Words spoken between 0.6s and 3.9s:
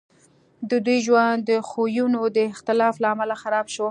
د دوی ژوند د خویونو د اختلاف له امله خراب شو